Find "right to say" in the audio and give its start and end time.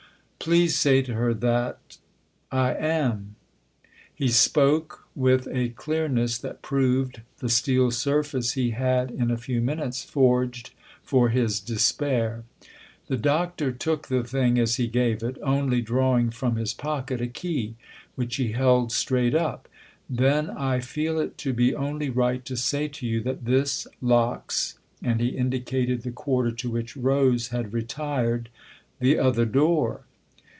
22.09-22.87